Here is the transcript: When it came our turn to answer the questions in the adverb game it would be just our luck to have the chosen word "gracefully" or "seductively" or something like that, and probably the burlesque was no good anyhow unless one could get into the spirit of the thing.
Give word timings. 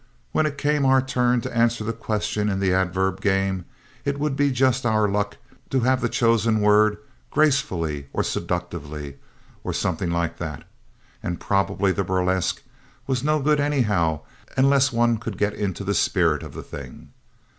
When 0.31 0.47
it 0.47 0.57
came 0.57 0.83
our 0.83 0.99
turn 0.99 1.41
to 1.41 1.55
answer 1.55 1.83
the 1.83 1.93
questions 1.93 2.49
in 2.51 2.59
the 2.59 2.73
adverb 2.73 3.21
game 3.21 3.65
it 4.03 4.19
would 4.19 4.35
be 4.35 4.49
just 4.51 4.83
our 4.83 5.07
luck 5.07 5.37
to 5.69 5.81
have 5.81 6.01
the 6.01 6.09
chosen 6.09 6.59
word 6.59 6.97
"gracefully" 7.29 8.07
or 8.11 8.23
"seductively" 8.23 9.17
or 9.63 9.73
something 9.73 10.09
like 10.09 10.39
that, 10.39 10.63
and 11.21 11.39
probably 11.39 11.91
the 11.91 12.03
burlesque 12.03 12.63
was 13.05 13.23
no 13.23 13.39
good 13.39 13.59
anyhow 13.59 14.21
unless 14.57 14.91
one 14.91 15.17
could 15.17 15.37
get 15.37 15.53
into 15.53 15.83
the 15.83 15.93
spirit 15.93 16.41
of 16.41 16.55
the 16.55 16.63
thing. 16.63 17.11